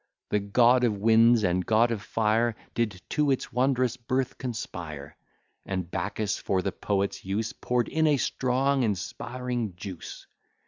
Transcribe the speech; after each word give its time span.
The 0.31 0.39
god 0.39 0.83
of 0.83 0.97
winds 0.97 1.43
and 1.43 1.63
god 1.63 1.91
of 1.91 2.01
fire 2.01 2.55
Did 2.73 2.99
to 3.09 3.29
its 3.29 3.53
wondrous 3.53 3.97
birth 3.97 4.39
conspire; 4.39 5.15
And 5.63 5.91
Bacchus 5.91 6.39
for 6.39 6.63
the 6.63 6.71
poet's 6.71 7.23
use 7.23 7.53
Pour'd 7.53 7.87
in 7.87 8.07
a 8.07 8.17
strong 8.17 8.81
inspiring 8.81 9.75
juice. 9.75 10.25